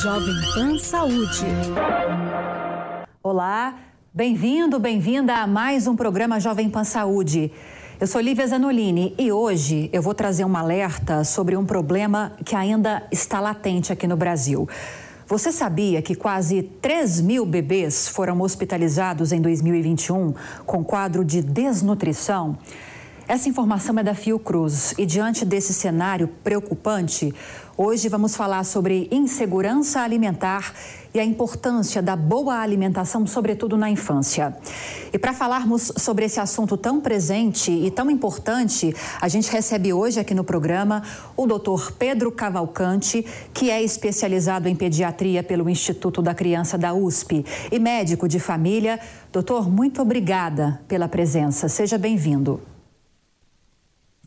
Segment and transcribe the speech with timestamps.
[0.00, 1.46] Jovem Pan Saúde.
[3.20, 3.74] Olá,
[4.12, 7.50] bem-vindo, bem-vinda a mais um programa Jovem Pan Saúde.
[8.00, 12.54] Eu sou Lívia Zanolini e hoje eu vou trazer um alerta sobre um problema que
[12.54, 14.68] ainda está latente aqui no Brasil.
[15.26, 22.56] Você sabia que quase 3 mil bebês foram hospitalizados em 2021 com quadro de desnutrição?
[23.26, 27.32] Essa informação é da Fiocruz e, diante desse cenário preocupante,
[27.74, 30.74] hoje vamos falar sobre insegurança alimentar
[31.14, 34.54] e a importância da boa alimentação, sobretudo na infância.
[35.10, 40.20] E para falarmos sobre esse assunto tão presente e tão importante, a gente recebe hoje
[40.20, 41.02] aqui no programa
[41.34, 47.42] o doutor Pedro Cavalcante, que é especializado em pediatria pelo Instituto da Criança da USP
[47.72, 49.00] e médico de família.
[49.32, 51.70] Doutor, muito obrigada pela presença.
[51.70, 52.73] Seja bem-vindo.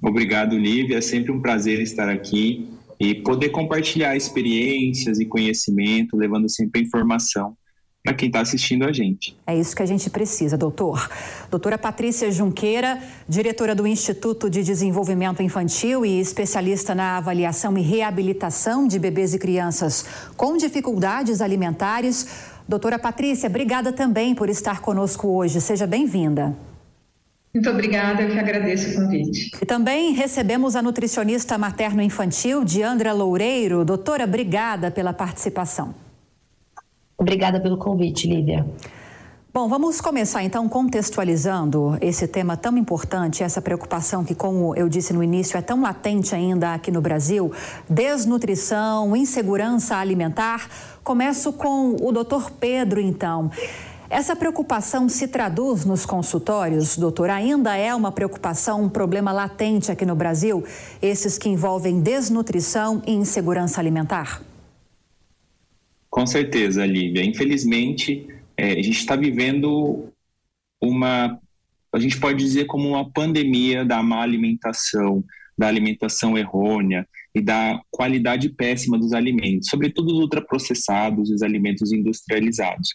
[0.01, 0.97] Obrigado, Lívia.
[0.97, 2.67] É sempre um prazer estar aqui
[2.99, 7.55] e poder compartilhar experiências e conhecimento, levando sempre informação
[8.03, 9.37] para quem está assistindo a gente.
[9.45, 11.09] É isso que a gente precisa, doutor.
[11.51, 18.87] Doutora Patrícia Junqueira, diretora do Instituto de Desenvolvimento Infantil e especialista na avaliação e reabilitação
[18.87, 20.05] de bebês e crianças
[20.37, 22.27] com dificuldades alimentares.
[22.65, 25.59] Doutora Patrícia, obrigada também por estar conosco hoje.
[25.59, 26.55] Seja bem-vinda.
[27.53, 29.51] Muito obrigada, eu que agradeço o convite.
[29.61, 33.83] E também recebemos a nutricionista materno-infantil, Diandra Loureiro.
[33.83, 35.95] Doutora, obrigada pela participação.
[37.17, 38.65] Obrigada pelo convite, Lívia.
[39.57, 45.13] Bom, vamos começar então contextualizando esse tema tão importante, essa preocupação que, como eu disse
[45.13, 47.51] no início, é tão latente ainda aqui no Brasil:
[47.89, 50.69] desnutrição, insegurança alimentar.
[51.03, 53.49] Começo com o doutor Pedro, então.
[54.09, 57.29] Essa preocupação se traduz nos consultórios, doutor?
[57.29, 60.63] Ainda é uma preocupação, um problema latente aqui no Brasil,
[61.01, 64.41] esses que envolvem desnutrição e insegurança alimentar?
[66.09, 67.23] Com certeza, Lívia.
[67.23, 68.25] Infelizmente,
[68.55, 70.07] é, a gente está vivendo
[70.81, 71.37] uma,
[71.93, 75.21] a gente pode dizer como uma pandemia da má alimentação,
[75.57, 77.05] da alimentação errônea
[77.35, 82.87] e da qualidade péssima dos alimentos, sobretudo os ultraprocessados e os alimentos industrializados.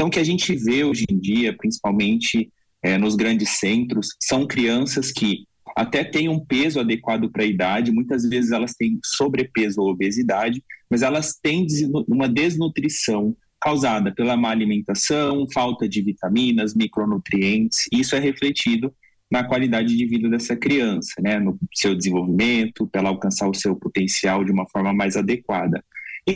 [0.00, 2.50] Então, o que a gente vê hoje em dia, principalmente
[2.82, 5.44] é, nos grandes centros, são crianças que
[5.76, 10.64] até têm um peso adequado para a idade, muitas vezes elas têm sobrepeso ou obesidade,
[10.90, 11.66] mas elas têm
[12.08, 18.90] uma desnutrição causada pela má alimentação, falta de vitaminas, micronutrientes, isso é refletido
[19.30, 23.76] na qualidade de vida dessa criança, né, no seu desenvolvimento, para ela alcançar o seu
[23.76, 25.84] potencial de uma forma mais adequada.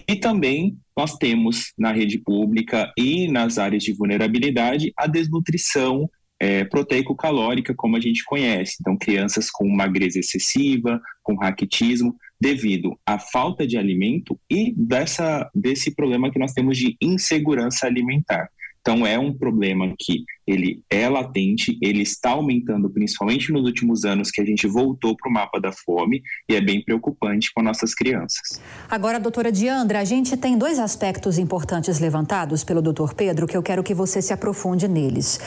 [0.09, 6.09] E, também nós temos na rede pública e nas áreas de vulnerabilidade a desnutrição
[6.41, 8.77] é, proteico-calórica, como a gente conhece.
[8.81, 15.95] Então, crianças com magreza excessiva, com raquitismo, devido à falta de alimento e dessa, desse
[15.95, 18.49] problema que nós temos de insegurança alimentar.
[18.87, 24.31] Então, é um problema que ele é latente, ele está aumentando principalmente nos últimos anos
[24.31, 27.95] que a gente voltou para o mapa da fome e é bem preocupante com nossas
[27.95, 28.61] crianças.
[28.91, 33.63] Agora, doutora Diandra, a gente tem dois aspectos importantes levantados pelo doutor Pedro que eu
[33.63, 35.41] quero que você se aprofunde neles.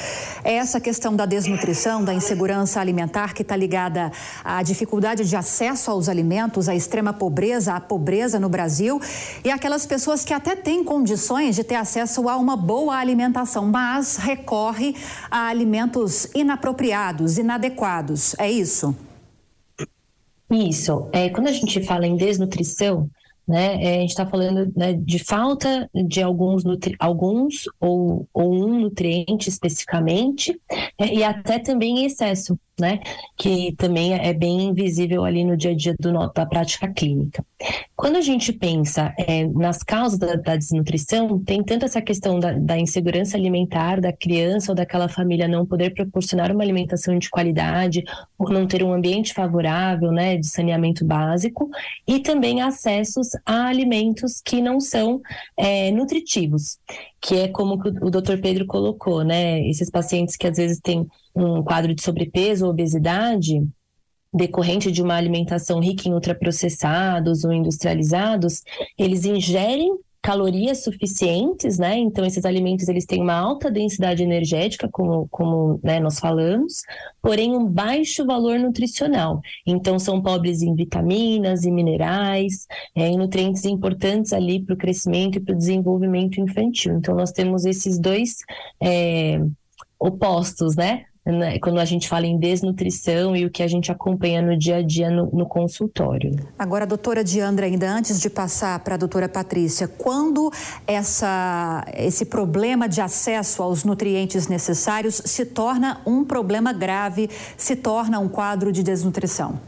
[0.44, 4.12] É essa questão da desnutrição, da insegurança alimentar que está ligada
[4.44, 9.00] à dificuldade de acesso aos alimentos, à extrema pobreza, à pobreza no Brasil
[9.44, 13.26] e aquelas pessoas que até têm condições de ter acesso a uma boa alimentação,
[13.65, 14.95] mas recorrem
[15.29, 18.35] a alimentos inapropriados, inadequados.
[18.38, 18.95] É isso?
[20.51, 21.09] Isso.
[21.11, 23.09] É, quando a gente fala em desnutrição,
[23.47, 26.63] né, é, a gente está falando né, de falta de alguns,
[26.99, 30.59] alguns ou, ou um nutriente especificamente,
[30.99, 32.99] é, e até também excesso né?
[33.35, 37.43] Que também é bem visível ali no dia a dia do, da prática clínica.
[37.95, 42.51] Quando a gente pensa é, nas causas da, da, desnutrição, tem tanto essa questão da,
[42.51, 48.03] da, insegurança alimentar da criança ou daquela família não poder proporcionar uma alimentação de qualidade
[48.38, 51.69] ou não ter um ambiente favorável, né, de saneamento básico,
[52.07, 55.19] e também acessos a alimentos que não são
[55.57, 56.77] é, nutritivos,
[57.22, 59.62] que é como o doutor Pedro colocou, né?
[59.68, 63.62] Esses pacientes que às vezes têm um quadro de sobrepeso ou obesidade
[64.34, 68.62] decorrente de uma alimentação rica em ultraprocessados ou industrializados,
[68.98, 71.97] eles ingerem calorias suficientes, né?
[71.97, 76.81] Então esses alimentos eles têm uma alta densidade energética, como, como né, nós falamos,
[77.21, 79.39] porém um baixo valor nutricional.
[79.65, 85.38] Então são pobres em vitaminas e minerais, é, em nutrientes importantes ali para o crescimento
[85.38, 86.97] e para o desenvolvimento infantil.
[86.97, 88.35] Então nós temos esses dois
[88.83, 89.39] é,
[89.97, 91.06] opostos, né?
[91.31, 94.77] Né, quando a gente fala em desnutrição e o que a gente acompanha no dia
[94.77, 96.35] a dia no, no consultório.
[96.57, 100.51] Agora, doutora Diandra, ainda antes de passar para a doutora Patrícia, quando
[100.85, 108.19] essa, esse problema de acesso aos nutrientes necessários se torna um problema grave, se torna
[108.19, 109.59] um quadro de desnutrição?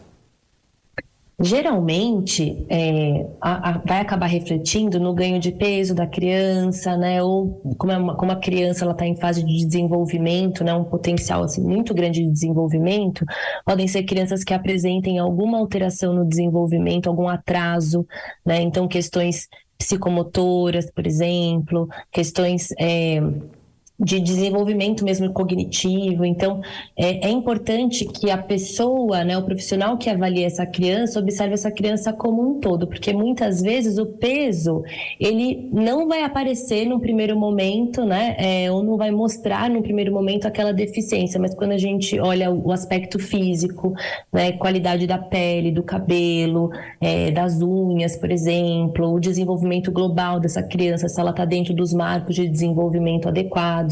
[1.40, 7.24] Geralmente é, a, a, vai acabar refletindo no ganho de peso da criança, né?
[7.24, 10.74] Ou como, é uma, como a criança ela está em fase de desenvolvimento, né?
[10.74, 13.26] Um potencial assim, muito grande de desenvolvimento,
[13.66, 18.06] podem ser crianças que apresentem alguma alteração no desenvolvimento, algum atraso,
[18.46, 18.62] né?
[18.62, 19.48] Então questões
[19.78, 23.22] psicomotoras, por exemplo, questões é,
[24.00, 26.24] de desenvolvimento mesmo cognitivo.
[26.24, 26.62] Então,
[26.96, 31.70] é, é, importante que a pessoa, né, o profissional que avalie essa criança, observe essa
[31.70, 34.84] criança como um todo, porque muitas vezes o peso
[35.20, 40.14] ele não vai aparecer no primeiro momento, né, é, ou não vai mostrar no primeiro
[40.14, 43.94] momento aquela deficiência, mas quando a gente olha o aspecto físico,
[44.32, 50.64] né, qualidade da pele, do cabelo, é, das unhas, por exemplo, o desenvolvimento global dessa
[50.64, 53.89] criança, se ela está dentro dos marcos de desenvolvimento adequado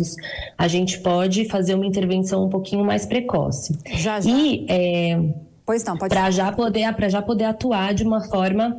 [0.58, 3.78] a gente pode fazer uma intervenção um pouquinho mais precoce.
[3.94, 4.30] Já, já.
[4.30, 5.20] E é,
[5.66, 8.76] pois não, pode para já poder para já poder atuar de uma forma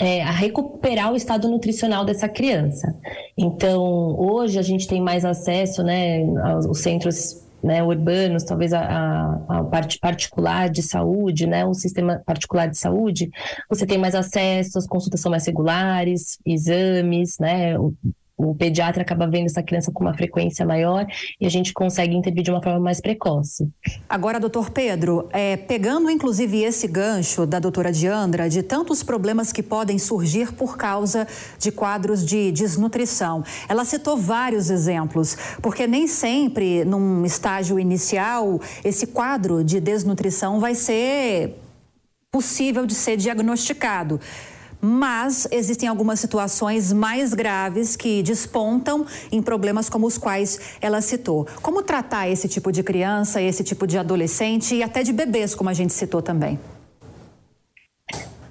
[0.00, 2.96] é, a recuperar o estado nutricional dessa criança.
[3.36, 9.64] Então, hoje a gente tem mais acesso, né, aos centros né, urbanos, talvez a, a,
[9.64, 13.30] parte particular de saúde, né, o sistema particular de saúde,
[13.68, 17.74] você tem mais acesso, as consultas são mais regulares, exames, né,
[18.40, 21.06] o pediatra acaba vendo essa criança com uma frequência maior
[21.40, 23.68] e a gente consegue intervir de uma forma mais precoce.
[24.08, 29.62] Agora, doutor Pedro, é, pegando inclusive esse gancho da doutora Diandra, de tantos problemas que
[29.62, 31.26] podem surgir por causa
[31.58, 39.06] de quadros de desnutrição, ela citou vários exemplos, porque nem sempre, num estágio inicial, esse
[39.06, 41.56] quadro de desnutrição vai ser
[42.30, 44.20] possível de ser diagnosticado
[44.80, 51.46] mas existem algumas situações mais graves que despontam em problemas como os quais ela citou.
[51.62, 55.68] Como tratar esse tipo de criança, esse tipo de adolescente e até de bebês, como
[55.70, 56.58] a gente citou também?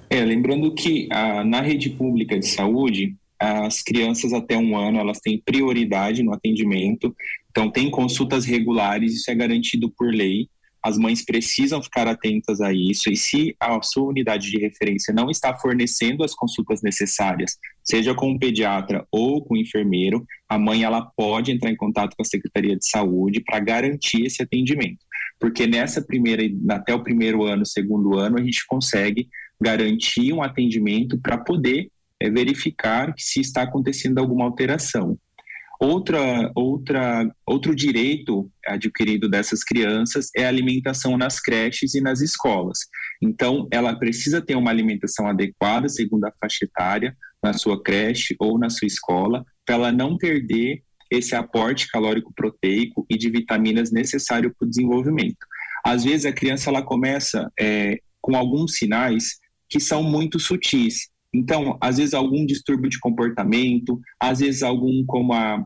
[0.08, 5.18] É, lembrando que ah, na rede pública de saúde, as crianças até um ano elas
[5.18, 7.14] têm prioridade no atendimento,
[7.50, 10.48] então tem consultas regulares, isso é garantido por lei
[10.82, 15.30] as mães precisam ficar atentas a isso e se a sua unidade de referência não
[15.30, 20.82] está fornecendo as consultas necessárias, seja com o pediatra ou com o enfermeiro, a mãe
[20.82, 25.04] ela pode entrar em contato com a Secretaria de Saúde para garantir esse atendimento.
[25.38, 29.28] Porque nessa primeira até o primeiro ano, segundo ano, a gente consegue
[29.60, 35.18] garantir um atendimento para poder é, verificar se está acontecendo alguma alteração.
[35.82, 42.80] Outra, outra, outro direito adquirido dessas crianças é a alimentação nas creches e nas escolas.
[43.22, 48.58] Então, ela precisa ter uma alimentação adequada, segundo a faixa etária, na sua creche ou
[48.58, 54.54] na sua escola, para ela não perder esse aporte calórico proteico e de vitaminas necessário
[54.56, 55.46] para o desenvolvimento.
[55.82, 61.08] Às vezes, a criança ela começa é, com alguns sinais que são muito sutis.
[61.32, 65.64] Então, às vezes, algum distúrbio de comportamento, às vezes, algum, como a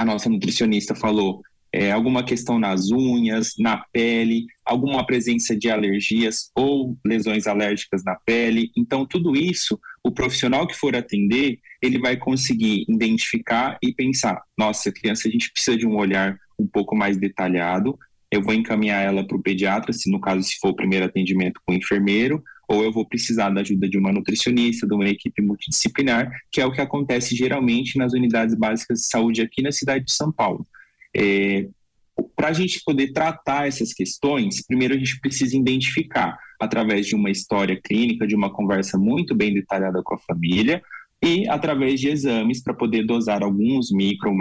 [0.00, 1.42] a nossa nutricionista falou,
[1.72, 8.16] é, alguma questão nas unhas, na pele, alguma presença de alergias ou lesões alérgicas na
[8.16, 8.70] pele.
[8.76, 14.90] Então, tudo isso, o profissional que for atender, ele vai conseguir identificar e pensar: nossa,
[14.90, 17.96] criança, a gente precisa de um olhar um pouco mais detalhado.
[18.32, 21.60] Eu vou encaminhar ela para o pediatra, se no caso se for o primeiro atendimento
[21.64, 25.42] com o enfermeiro, ou eu vou precisar da ajuda de uma nutricionista, de uma equipe
[25.42, 30.04] multidisciplinar, que é o que acontece geralmente nas unidades básicas de saúde aqui na cidade
[30.04, 30.64] de São Paulo.
[31.14, 31.66] É,
[32.36, 37.28] Para a gente poder tratar essas questões, primeiro a gente precisa identificar, através de uma
[37.28, 40.80] história clínica, de uma conversa muito bem detalhada com a família,
[41.20, 44.32] e através de exames para poder dosar alguns micro,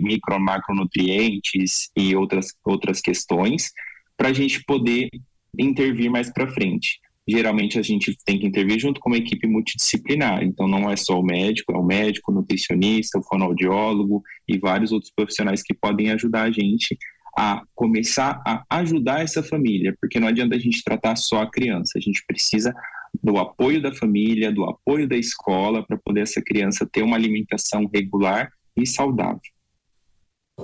[0.00, 3.72] micro macronutrientes e outras, outras questões,
[4.16, 5.10] para a gente poder
[5.58, 10.42] intervir mais para frente geralmente a gente tem que intervir junto com uma equipe multidisciplinar.
[10.44, 14.92] Então, não é só o médico, é o médico, o nutricionista, o fonoaudiólogo e vários
[14.92, 16.96] outros profissionais que podem ajudar a gente
[17.36, 21.98] a começar a ajudar essa família, porque não adianta a gente tratar só a criança,
[21.98, 22.74] a gente precisa
[23.22, 27.88] do apoio da família, do apoio da escola, para poder essa criança ter uma alimentação
[27.92, 29.40] regular e saudável.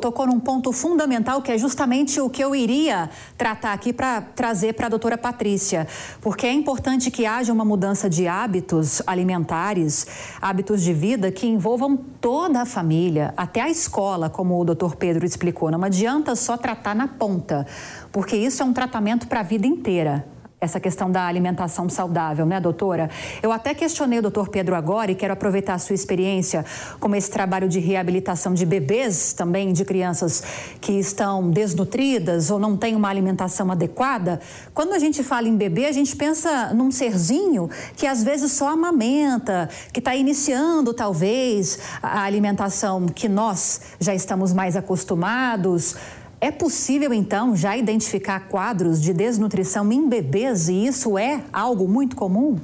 [0.00, 4.72] Tocou num ponto fundamental que é justamente o que eu iria tratar aqui para trazer
[4.72, 5.86] para a doutora Patrícia,
[6.20, 10.06] porque é importante que haja uma mudança de hábitos alimentares,
[10.40, 15.24] hábitos de vida que envolvam toda a família, até a escola, como o doutor Pedro
[15.24, 15.70] explicou.
[15.70, 17.64] Não adianta só tratar na ponta,
[18.10, 20.31] porque isso é um tratamento para a vida inteira
[20.62, 23.10] essa questão da alimentação saudável, né, doutora?
[23.42, 26.64] Eu até questionei o doutor Pedro agora e quero aproveitar a sua experiência
[27.00, 30.40] como esse trabalho de reabilitação de bebês, também de crianças
[30.80, 34.40] que estão desnutridas ou não têm uma alimentação adequada.
[34.72, 38.68] Quando a gente fala em bebê, a gente pensa num serzinho que às vezes só
[38.68, 45.96] amamenta, que está iniciando talvez a alimentação que nós já estamos mais acostumados.
[46.42, 52.16] É possível, então, já identificar quadros de desnutrição em bebês e isso é algo muito
[52.16, 52.58] comum?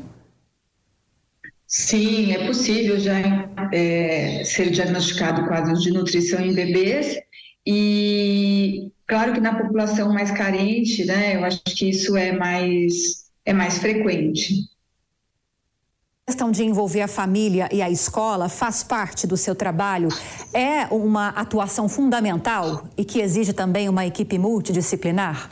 [1.65, 3.15] Sim, é possível já
[3.73, 7.21] é, ser diagnosticado quadros de nutrição em bebês
[7.65, 13.53] e claro que na população mais carente, né, eu acho que isso é mais, é
[13.53, 14.69] mais frequente
[16.29, 20.11] questão de envolver a família e a escola faz parte do seu trabalho?
[20.53, 25.49] É uma atuação fundamental e que exige também uma equipe multidisciplinar?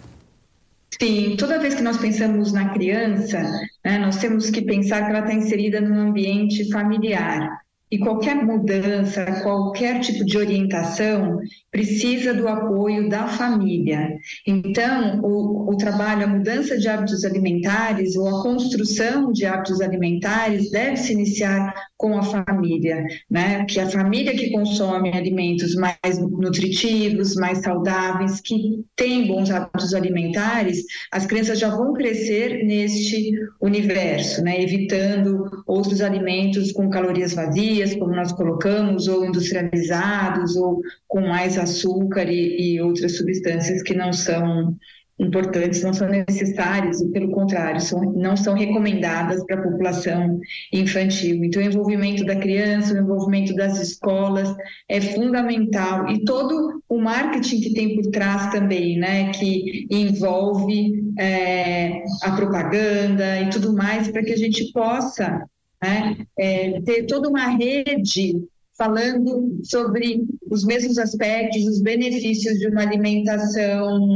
[1.00, 3.40] Sim, toda vez que nós pensamos na criança,
[3.82, 7.58] né, nós temos que pensar que ela está inserida num ambiente familiar.
[7.90, 11.38] E qualquer mudança, qualquer tipo de orientação
[11.70, 14.16] precisa do apoio da família.
[14.46, 20.70] Então, o, o, trabalho, a mudança de hábitos alimentares ou a construção de hábitos alimentares
[20.70, 23.64] deve se iniciar com a família, né?
[23.66, 30.82] Que a família que consome alimentos mais nutritivos, mais saudáveis, que tem bons hábitos alimentares,
[31.12, 34.62] as crianças já vão crescer neste universo, né?
[34.62, 42.24] Evitando outros alimentos com calorias vazias, como nós colocamos, ou industrializados, ou com mais açúcar
[42.30, 44.76] e, e outras substâncias que não são
[45.18, 50.38] importantes, não são necessárias, e pelo contrário, são, não são recomendadas para a população
[50.72, 51.42] infantil.
[51.42, 54.54] Então, o envolvimento da criança, o envolvimento das escolas
[54.88, 62.02] é fundamental e todo o marketing que tem por trás também, né, que envolve é,
[62.22, 65.42] a propaganda e tudo mais, para que a gente possa
[65.82, 68.42] né, é, ter toda uma rede
[68.76, 74.06] falando sobre os mesmos aspectos, os benefícios de uma alimentação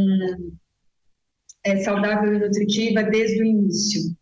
[1.65, 4.15] é, saudável e nutritiva desde o início.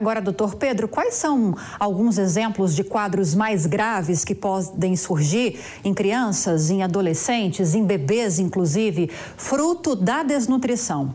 [0.00, 5.94] Agora, doutor Pedro, quais são alguns exemplos de quadros mais graves que podem surgir em
[5.94, 9.06] crianças, em adolescentes, em bebês, inclusive,
[9.36, 11.14] fruto da desnutrição?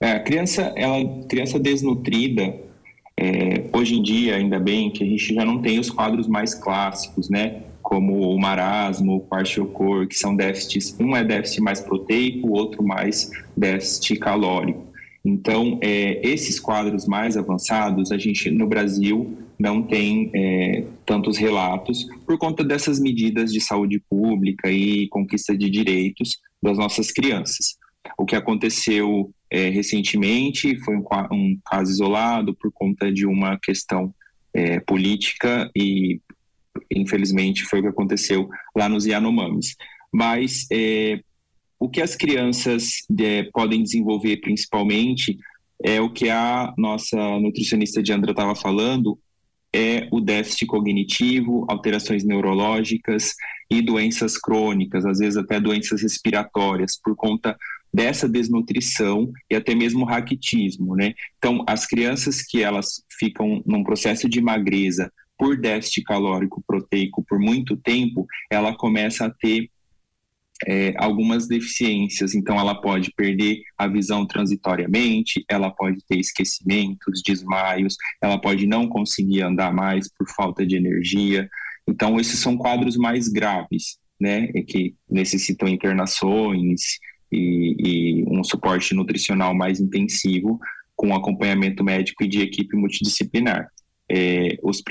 [0.00, 2.54] É, a criança, ela, criança desnutrida,
[3.18, 6.54] é, hoje em dia, ainda bem que a gente já não tem os quadros mais
[6.54, 7.62] clássicos, né?
[7.82, 10.96] Como o marasmo, o kwashiorkor, que são déficits.
[10.98, 14.86] Um é déficit mais proteico, o outro mais déficit calórico.
[15.24, 22.06] Então, é, esses quadros mais avançados, a gente no Brasil não tem é, tantos relatos
[22.26, 27.76] por conta dessas medidas de saúde pública e conquista de direitos das nossas crianças.
[28.18, 34.14] O que aconteceu é, recentemente, foi um, um, caso isolado por conta de uma questão
[34.52, 36.20] é, política e,
[36.90, 39.76] infelizmente, foi o que aconteceu lá nos Yanomamis.
[40.12, 41.20] Mas é,
[41.78, 45.38] o que as crianças é, podem desenvolver principalmente
[45.82, 49.18] é o que a nossa nutricionista Diandra estava falando,
[49.74, 53.34] é o déficit cognitivo, alterações neurológicas
[53.68, 57.56] e doenças crônicas, às vezes até doenças respiratórias, por conta
[57.94, 61.14] dessa desnutrição e até mesmo raquitismo, né?
[61.38, 67.38] Então, as crianças que elas ficam num processo de magreza por déficit calórico proteico por
[67.38, 69.70] muito tempo, ela começa a ter
[70.66, 72.34] é, algumas deficiências.
[72.34, 78.88] Então, ela pode perder a visão transitoriamente, ela pode ter esquecimentos, desmaios, ela pode não
[78.88, 81.48] conseguir andar mais por falta de energia.
[81.86, 86.98] Então, esses são quadros mais graves, né, que necessitam internações
[87.34, 90.58] e, e um suporte nutricional mais intensivo
[90.96, 93.68] com acompanhamento médico e de equipe multidisciplinar.
[94.10, 94.82] É, os,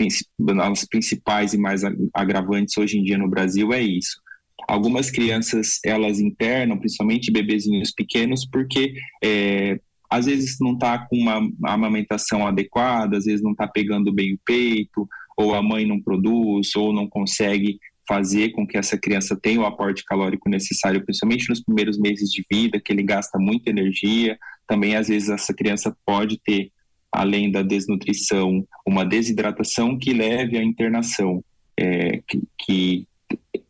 [0.89, 1.81] principais e mais
[2.13, 4.21] agravantes hoje em dia no Brasil é isso.
[4.67, 11.49] Algumas crianças elas internam, principalmente bebezinhos pequenos, porque é, às vezes não está com uma
[11.63, 15.07] amamentação adequada, às vezes não está pegando bem o peito,
[15.37, 19.65] ou a mãe não produz, ou não consegue fazer com que essa criança tenha o
[19.65, 24.37] aporte calórico necessário, principalmente nos primeiros meses de vida, que ele gasta muita energia.
[24.67, 26.71] Também, às vezes, essa criança pode ter,
[27.11, 31.43] além da desnutrição, uma desidratação que leve à internação,
[31.77, 33.07] é, que, que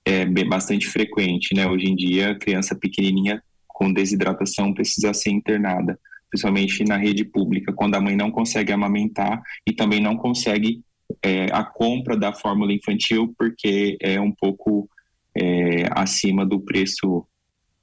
[0.06, 1.68] é bastante frequente, né?
[1.68, 6.00] Hoje em dia, a criança pequenininha com desidratação precisa ser internada,
[6.30, 10.82] principalmente na rede pública, quando a mãe não consegue amamentar e também não consegue
[11.22, 14.90] é, a compra da fórmula infantil, porque é um pouco
[15.36, 17.26] é, acima do preço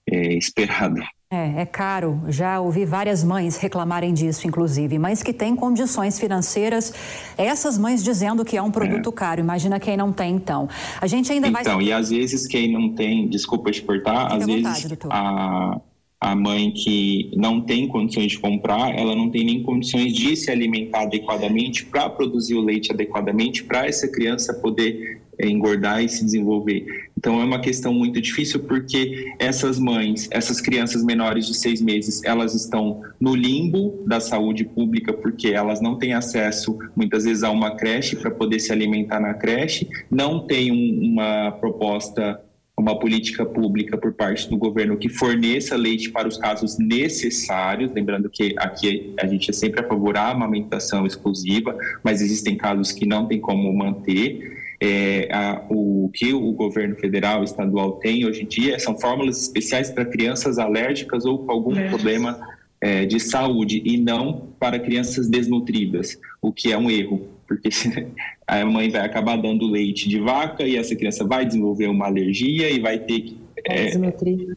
[0.08, 1.00] é, esperado.
[1.32, 2.20] É, é caro.
[2.28, 6.92] Já ouvi várias mães reclamarem disso, inclusive, mas que têm condições financeiras.
[7.38, 9.12] Essas mães dizendo que é um produto é.
[9.12, 9.40] caro.
[9.40, 10.68] Imagina quem não tem, então.
[11.00, 11.62] A gente ainda então, vai.
[11.62, 15.80] Então, e às vezes quem não tem, desculpa te cortar, Fique às vezes vontade, a,
[16.21, 20.50] a mãe que não tem condições de comprar, ela não tem nem condições de se
[20.50, 26.23] alimentar adequadamente para produzir o leite adequadamente para essa criança poder é, engordar e se
[26.23, 26.85] desenvolver.
[27.17, 32.23] Então é uma questão muito difícil porque essas mães, essas crianças menores de seis meses,
[32.23, 37.50] elas estão no limbo da saúde pública porque elas não têm acesso muitas vezes a
[37.50, 42.39] uma creche para poder se alimentar na creche, não tem um, uma proposta
[42.80, 48.28] uma política pública por parte do governo que forneça leite para os casos necessários, lembrando
[48.30, 53.06] que aqui a gente é sempre a favor da amamentação exclusiva, mas existem casos que
[53.06, 54.58] não tem como manter.
[54.82, 59.90] É, a, o que o governo federal estadual tem hoje em dia são fórmulas especiais
[59.90, 61.88] para crianças alérgicas ou com algum é.
[61.88, 62.40] problema
[62.80, 67.69] é, de saúde e não para crianças desnutridas, o que é um erro, porque
[68.47, 72.71] a mãe vai acabar dando leite de vaca e essa criança vai desenvolver uma alergia
[72.71, 73.40] e vai ter que.
[73.69, 73.90] É,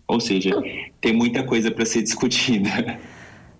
[0.07, 0.51] ou seja,
[1.01, 2.99] tem muita coisa para ser discutida.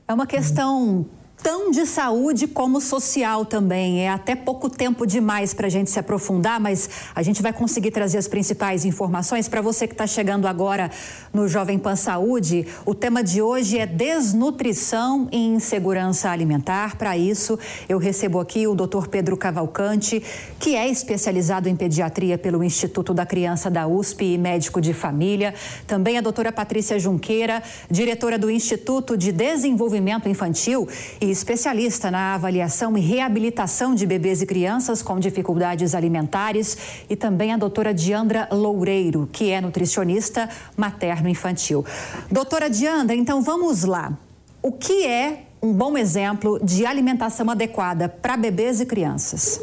[0.08, 1.06] É uma questão
[1.44, 4.00] tão de saúde como social também.
[4.00, 7.92] É até pouco tempo demais para a gente se aprofundar, mas a gente vai conseguir
[7.92, 10.90] trazer as principais informações para você que está chegando agora
[11.34, 12.66] no Jovem Pan Saúde.
[12.86, 16.96] O tema de hoje é desnutrição e insegurança alimentar.
[16.96, 17.60] Para isso,
[17.90, 19.08] eu recebo aqui o Dr.
[19.10, 20.24] Pedro Cavalcante,
[20.58, 25.54] que é especializado em pediatria pelo Instituto da Criança da USP e médico de família.
[25.86, 30.88] Também a doutora Patrícia Junqueira, diretora do Instituto de Desenvolvimento Infantil
[31.20, 37.52] e especialista na avaliação e reabilitação de bebês e crianças com dificuldades alimentares, e também
[37.52, 40.48] a doutora Diandra Loureiro, que é nutricionista
[40.78, 41.86] materno-infantil.
[42.32, 44.18] Doutora Diandra, então vamos lá.
[44.62, 49.62] O que é um bom exemplo de alimentação adequada para bebês e crianças?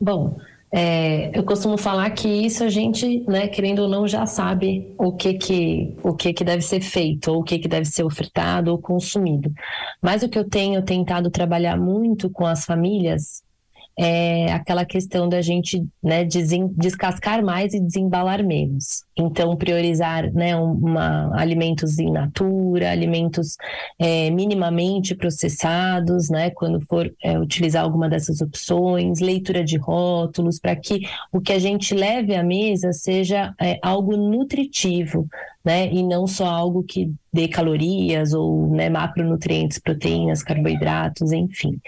[0.00, 0.36] Bom,
[0.76, 5.12] é, eu costumo falar que isso a gente, né, querendo ou não, já sabe o
[5.12, 8.72] que que, o que, que deve ser feito, ou o que, que deve ser ofertado
[8.72, 9.52] ou consumido.
[10.02, 13.43] Mas o que eu tenho tentado trabalhar muito com as famílias
[13.96, 16.24] é aquela questão da gente né,
[16.76, 19.04] descascar mais e desembalar menos.
[19.16, 23.56] Então, priorizar né, uma, alimentos in natura, alimentos
[23.98, 30.74] é, minimamente processados, né, quando for é, utilizar alguma dessas opções, leitura de rótulos, para
[30.74, 31.02] que
[31.32, 35.28] o que a gente leve à mesa seja é, algo nutritivo,
[35.64, 41.80] né, e não só algo que dê calorias ou né, macronutrientes, proteínas, carboidratos, enfim.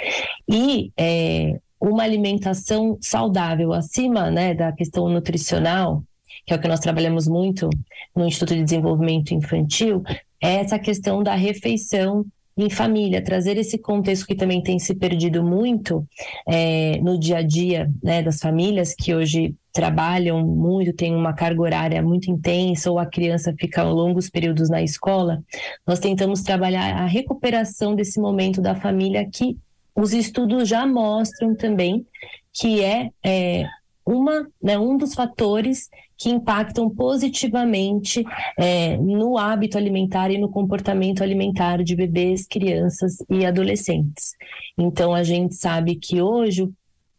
[0.48, 1.58] E é,
[1.90, 6.02] uma alimentação saudável acima né, da questão nutricional,
[6.44, 7.70] que é o que nós trabalhamos muito
[8.14, 10.02] no Instituto de Desenvolvimento Infantil,
[10.40, 12.24] é essa questão da refeição
[12.58, 16.06] em família, trazer esse contexto que também tem se perdido muito
[16.48, 21.60] é, no dia a dia né, das famílias que hoje trabalham muito, têm uma carga
[21.60, 25.42] horária muito intensa, ou a criança fica longos períodos na escola,
[25.86, 29.58] nós tentamos trabalhar a recuperação desse momento da família que
[29.96, 32.06] os estudos já mostram também
[32.52, 33.64] que é, é
[34.04, 38.24] uma, né, um dos fatores que impactam positivamente
[38.58, 44.32] é, no hábito alimentar e no comportamento alimentar de bebês, crianças e adolescentes.
[44.78, 46.68] Então, a gente sabe que hoje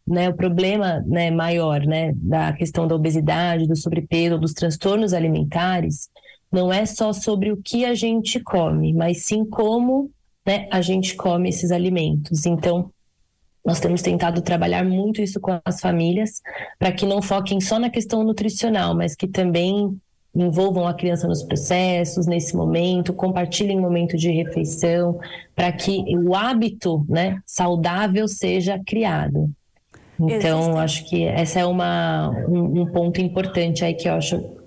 [0.06, 6.08] né, o problema né, maior né, da questão da obesidade, do sobrepeso, dos transtornos alimentares,
[6.50, 10.10] não é só sobre o que a gente come, mas sim como
[10.48, 12.46] né, a gente come esses alimentos.
[12.46, 12.90] Então,
[13.62, 16.40] nós temos tentado trabalhar muito isso com as famílias,
[16.78, 19.94] para que não foquem só na questão nutricional, mas que também
[20.34, 25.20] envolvam a criança nos processos, nesse momento, compartilhem momento de refeição,
[25.54, 29.50] para que o hábito né, saudável seja criado.
[30.18, 30.80] Então, Existem.
[30.80, 34.58] acho que essa é uma, um, um ponto importante aí que eu acho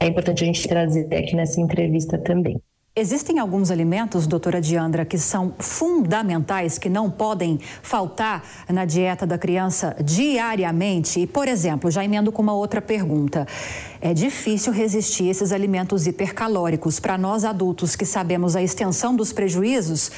[0.00, 2.60] é importante a gente trazer aqui nessa entrevista também.
[2.94, 9.38] Existem alguns alimentos, doutora Diandra, que são fundamentais, que não podem faltar na dieta da
[9.38, 11.20] criança diariamente.
[11.20, 13.48] E, por exemplo, já emendo com uma outra pergunta.
[13.98, 17.00] É difícil resistir a esses alimentos hipercalóricos.
[17.00, 20.12] Para nós adultos que sabemos a extensão dos prejuízos,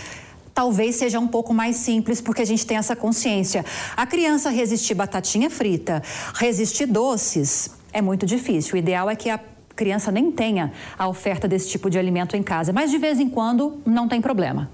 [0.52, 3.64] talvez seja um pouco mais simples, porque a gente tem essa consciência.
[3.96, 6.02] A criança resistir batatinha frita,
[6.34, 8.74] resistir doces, é muito difícil.
[8.74, 9.38] O ideal é que a
[9.74, 13.28] criança nem tenha a oferta desse tipo de alimento em casa, mas de vez em
[13.28, 14.70] quando não tem problema.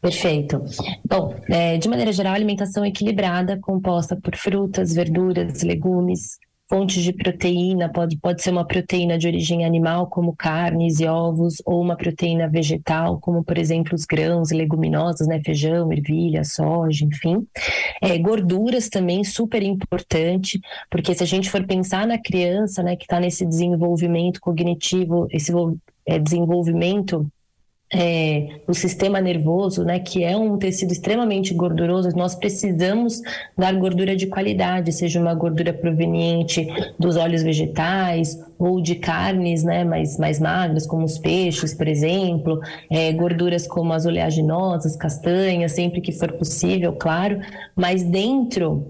[0.00, 0.64] Perfeito.
[1.06, 6.38] Bom, é, de maneira geral, alimentação equilibrada, composta por frutas, verduras, legumes,
[6.70, 11.56] fontes de proteína, pode, pode ser uma proteína de origem animal, como carnes e ovos,
[11.66, 15.40] ou uma proteína vegetal, como, por exemplo, os grãos leguminosas, né?
[15.44, 17.44] Feijão, ervilha, soja, enfim.
[18.00, 23.04] É, gorduras também, super importante, porque se a gente for pensar na criança, né, que
[23.04, 25.52] está nesse desenvolvimento cognitivo, esse
[26.06, 27.26] é, desenvolvimento
[27.92, 33.20] é, o sistema nervoso, né, que é um tecido extremamente gorduroso, nós precisamos
[33.58, 39.82] dar gordura de qualidade, seja uma gordura proveniente dos óleos vegetais ou de carnes né,
[39.82, 46.00] mais, mais magras, como os peixes, por exemplo, é, gorduras como as oleaginosas, castanhas, sempre
[46.00, 47.40] que for possível, claro,
[47.74, 48.86] mas dentro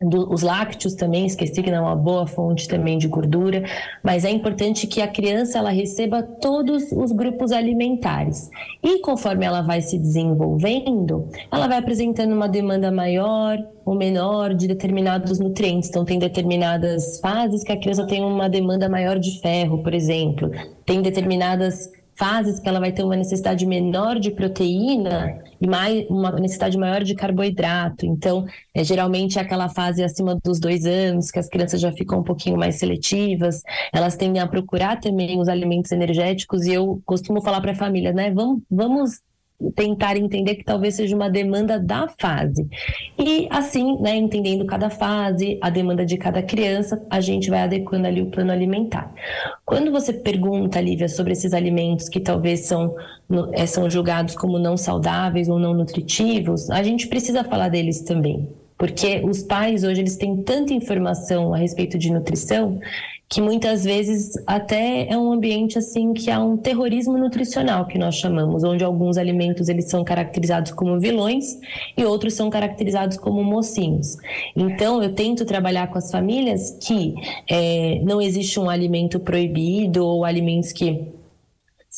[0.00, 3.64] do, os lácteos também, esqueci que não é uma boa fonte também de gordura,
[4.02, 8.48] mas é importante que a criança ela receba todos os grupos alimentares.
[8.82, 14.68] E conforme ela vai se desenvolvendo, ela vai apresentando uma demanda maior ou menor de
[14.68, 15.88] determinados nutrientes.
[15.88, 20.50] Então, tem determinadas fases que a criança tem uma demanda maior de ferro, por exemplo.
[20.84, 26.32] Tem determinadas fases que ela vai ter uma necessidade menor de proteína e mais, uma
[26.32, 28.04] necessidade maior de carboidrato.
[28.04, 32.18] Então, é, geralmente é aquela fase acima dos dois anos, que as crianças já ficam
[32.18, 37.40] um pouquinho mais seletivas, elas tendem a procurar também os alimentos energéticos, e eu costumo
[37.40, 38.32] falar para a família, né?
[38.32, 39.20] Vamos, vamos
[39.74, 42.66] tentar entender que talvez seja uma demanda da fase.
[43.18, 48.06] E assim, né, entendendo cada fase, a demanda de cada criança, a gente vai adequando
[48.06, 49.12] ali o plano alimentar.
[49.64, 52.94] Quando você pergunta, Lívia, sobre esses alimentos que talvez são,
[53.52, 58.48] é, são julgados como não saudáveis ou não nutritivos, a gente precisa falar deles também.
[58.78, 62.78] Porque os pais hoje eles têm tanta informação a respeito de nutrição
[63.28, 68.14] que muitas vezes até é um ambiente assim que há um terrorismo nutricional que nós
[68.14, 71.58] chamamos, onde alguns alimentos eles são caracterizados como vilões
[71.96, 74.16] e outros são caracterizados como mocinhos.
[74.56, 77.14] Então eu tento trabalhar com as famílias que
[77.48, 81.17] é, não existe um alimento proibido ou alimentos que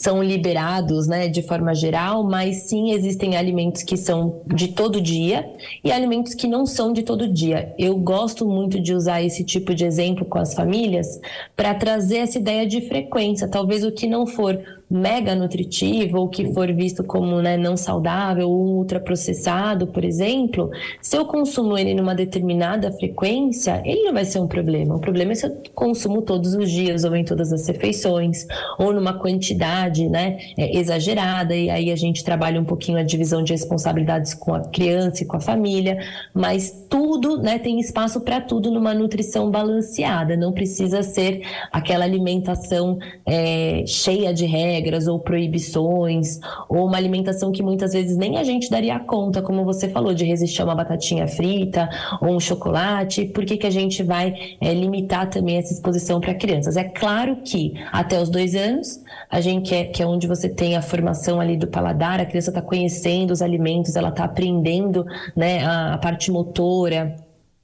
[0.00, 5.46] são liberados, né, de forma geral, mas sim existem alimentos que são de todo dia
[5.84, 7.74] e alimentos que não são de todo dia.
[7.78, 11.20] Eu gosto muito de usar esse tipo de exemplo com as famílias
[11.54, 13.46] para trazer essa ideia de frequência.
[13.46, 14.58] Talvez o que não for
[14.90, 20.68] mega nutritivo ou que for visto como né, não saudável ou ultraprocessado, por exemplo,
[21.00, 24.96] se eu consumo ele numa determinada frequência, ele não vai ser um problema.
[24.96, 28.46] O problema é se eu consumo todos os dias ou em todas as refeições
[28.78, 33.44] ou numa quantidade né, é, exagerada e aí a gente trabalha um pouquinho a divisão
[33.44, 35.98] de responsabilidades com a criança e com a família,
[36.34, 42.98] mas tudo, né, tem espaço para tudo numa nutrição balanceada, não precisa ser aquela alimentação
[43.24, 48.44] é, cheia de regras regras ou proibições, ou uma alimentação que muitas vezes nem a
[48.44, 51.88] gente daria conta, como você falou, de resistir a uma batatinha frita
[52.20, 53.26] ou um chocolate.
[53.26, 56.76] Por que, que a gente vai é, limitar também essa exposição para crianças?
[56.76, 60.76] É claro que até os dois anos, a gente quer que é onde você tem
[60.76, 65.04] a formação ali do paladar, a criança está conhecendo os alimentos, ela está aprendendo
[65.36, 67.16] né, a, a parte motora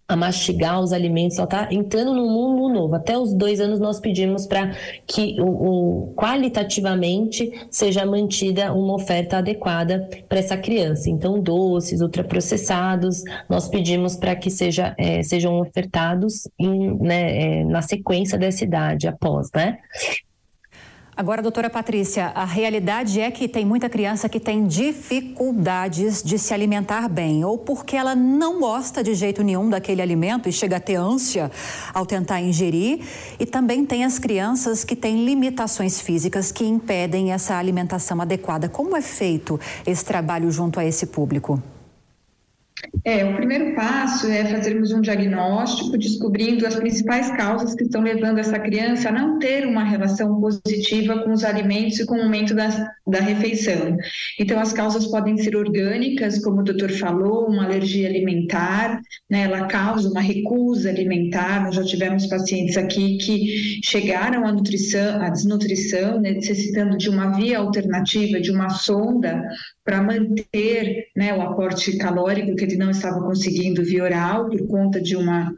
[0.08, 2.94] a mastigar os alimentos, ela está entrando num mundo novo.
[2.94, 4.72] Até os dois anos nós pedimos para
[5.06, 11.10] que o, o, qualitativamente seja mantida uma oferta adequada para essa criança.
[11.10, 17.82] Então, doces, ultraprocessados, nós pedimos para que seja, é, sejam ofertados em, né, é, na
[17.82, 19.78] sequência dessa idade, após, né?
[21.18, 26.52] Agora, doutora Patrícia, a realidade é que tem muita criança que tem dificuldades de se
[26.52, 30.80] alimentar bem, ou porque ela não gosta de jeito nenhum daquele alimento e chega a
[30.80, 31.50] ter ânsia
[31.94, 33.00] ao tentar ingerir,
[33.40, 38.68] e também tem as crianças que têm limitações físicas que impedem essa alimentação adequada.
[38.68, 41.62] Como é feito esse trabalho junto a esse público?
[43.04, 48.38] É, o primeiro passo é fazermos um diagnóstico, descobrindo as principais causas que estão levando
[48.38, 52.54] essa criança a não ter uma relação positiva com os alimentos e com o momento
[52.54, 52.68] da,
[53.06, 53.96] da refeição.
[54.38, 59.66] Então, as causas podem ser orgânicas, como o doutor falou, uma alergia alimentar, né, ela
[59.66, 61.64] causa uma recusa alimentar.
[61.64, 67.36] Nós já tivemos pacientes aqui que chegaram à nutrição, à desnutrição, né, necessitando de uma
[67.36, 69.42] via alternativa, de uma sonda
[69.86, 75.00] para manter né, o aporte calórico que ele não estava conseguindo via oral por conta
[75.00, 75.54] de uma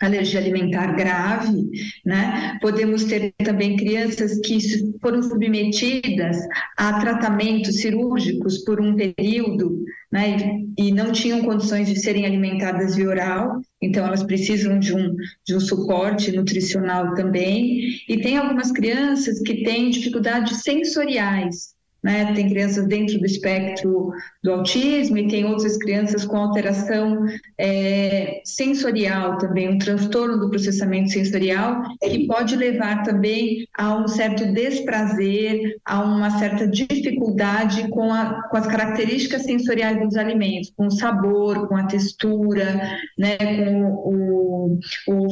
[0.00, 1.70] alergia alimentar grave,
[2.04, 2.56] né?
[2.60, 4.58] Podemos ter também crianças que
[5.00, 6.36] foram submetidas
[6.76, 9.82] a tratamentos cirúrgicos por um período,
[10.12, 10.36] né?
[10.78, 15.56] E não tinham condições de serem alimentadas via oral, então elas precisam de um, de
[15.56, 17.80] um suporte nutricional também.
[18.08, 22.32] E tem algumas crianças que têm dificuldades sensoriais, né?
[22.34, 29.36] Tem crianças dentro do espectro do autismo e tem outras crianças com alteração é, sensorial
[29.38, 36.02] também, um transtorno do processamento sensorial, que pode levar também a um certo desprazer, a
[36.02, 41.76] uma certa dificuldade com, a, com as características sensoriais dos alimentos, com o sabor, com
[41.76, 42.80] a textura,
[43.18, 43.36] né?
[43.36, 45.28] com o, o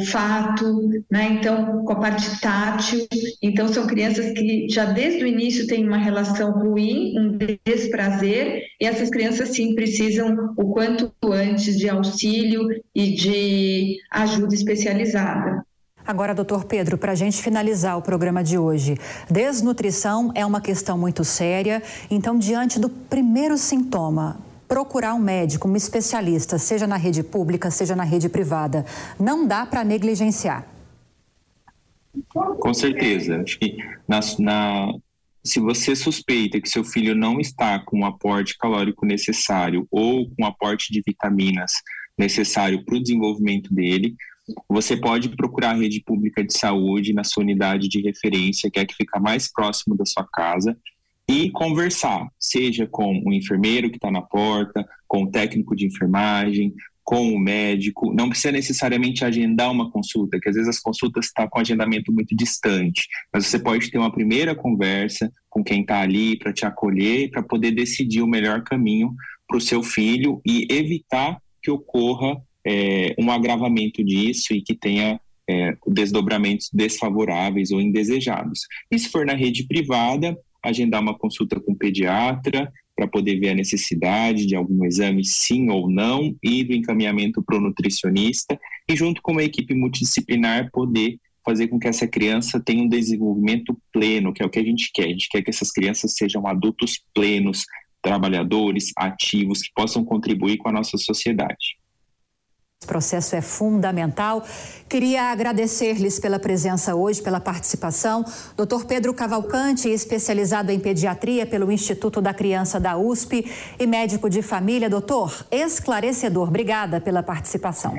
[1.11, 1.39] né?
[1.39, 3.07] então com a parte tátil.
[3.43, 8.87] Então, são crianças que já desde o início têm uma relação ruim, um desprazer, e
[8.87, 15.65] essas crianças sim precisam o quanto antes de auxílio e de ajuda especializada.
[16.07, 18.97] Agora, doutor Pedro, para a gente finalizar o programa de hoje,
[19.29, 24.39] desnutrição é uma questão muito séria, então, diante do primeiro sintoma,
[24.69, 28.85] procurar um médico, um especialista, seja na rede pública, seja na rede privada,
[29.19, 30.65] não dá para negligenciar.
[32.33, 33.43] Com certeza.
[33.43, 33.77] Acho que
[34.09, 34.93] na, na,
[35.47, 40.43] se você suspeita que seu filho não está com o aporte calórico necessário ou com
[40.43, 41.73] o aporte de vitaminas
[42.19, 44.15] necessário para o desenvolvimento dele,
[44.69, 48.83] você pode procurar a rede pública de saúde na sua unidade de referência, que é
[48.83, 50.77] a que fica mais próximo da sua casa,
[51.29, 56.73] e conversar, seja com o enfermeiro que está na porta, com o técnico de enfermagem,
[57.07, 61.45] com o médico, não precisa necessariamente agendar uma consulta, que às vezes as consultas estão
[61.45, 66.01] tá com agendamento muito distante, mas você pode ter uma primeira conversa com quem está
[66.01, 69.15] ali para te acolher, para poder decidir o melhor caminho
[69.47, 75.21] para o seu filho e evitar que ocorra é, um agravamento disso e que tenha
[75.49, 78.63] é, desdobramentos desfavoráveis ou indesejados.
[78.91, 83.51] E se for na rede privada, agendar uma consulta com o pediatra, para poder ver
[83.51, 88.97] a necessidade de algum exame, sim ou não, e do encaminhamento para o nutricionista, e
[88.97, 94.33] junto com uma equipe multidisciplinar poder fazer com que essa criança tenha um desenvolvimento pleno,
[94.33, 95.05] que é o que a gente quer.
[95.05, 97.65] A gente quer que essas crianças sejam adultos plenos,
[98.03, 101.77] trabalhadores, ativos, que possam contribuir com a nossa sociedade.
[102.87, 104.45] Processo é fundamental.
[104.89, 108.25] Queria agradecer-lhes pela presença hoje, pela participação.
[108.57, 108.87] Dr.
[108.87, 113.45] Pedro Cavalcante, especializado em pediatria pelo Instituto da Criança da USP
[113.79, 114.89] e médico de família.
[114.89, 116.49] Doutor, esclarecedor.
[116.49, 117.95] Obrigada pela participação.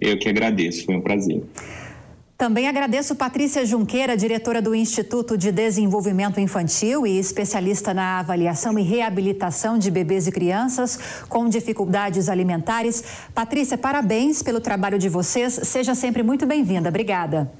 [0.00, 1.42] Eu que agradeço, foi um prazer.
[2.36, 8.82] Também agradeço Patrícia Junqueira, diretora do Instituto de Desenvolvimento Infantil e especialista na avaliação e
[8.82, 13.04] reabilitação de bebês e crianças com dificuldades alimentares.
[13.32, 15.60] Patrícia, parabéns pelo trabalho de vocês.
[15.62, 16.88] Seja sempre muito bem-vinda.
[16.88, 17.52] Obrigada.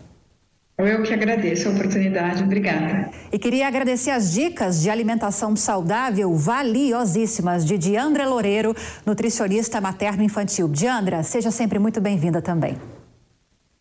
[0.76, 3.08] Eu que agradeço a oportunidade, obrigada.
[3.30, 8.74] E queria agradecer as dicas de alimentação saudável valiosíssimas de Diandra Loureiro,
[9.06, 10.66] nutricionista materno-infantil.
[10.66, 12.76] Diandra, seja sempre muito bem-vinda também.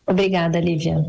[0.06, 1.02] Obrigada, Lívia.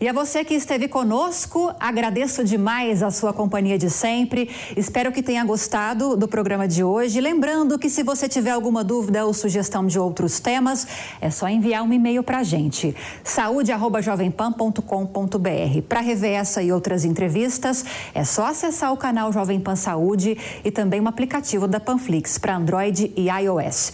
[0.00, 4.48] E a você que esteve conosco, agradeço demais a sua companhia de sempre.
[4.74, 7.20] Espero que tenha gostado do programa de hoje.
[7.20, 10.88] Lembrando que se você tiver alguma dúvida ou sugestão de outros temas,
[11.20, 12.96] é só enviar um e-mail para a gente.
[13.22, 15.82] saúde@jovempan.com.br.
[15.86, 20.70] Para rever essa e outras entrevistas, é só acessar o canal Jovem Pan Saúde e
[20.70, 23.92] também o aplicativo da Panflix para Android e iOS.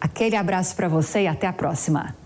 [0.00, 2.21] Aquele abraço para você e até a próxima.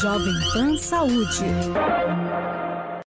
[0.00, 2.57] Jovem Pan Saúde.